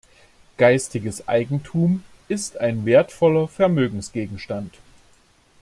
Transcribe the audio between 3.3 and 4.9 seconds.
Vermögensgegenstand.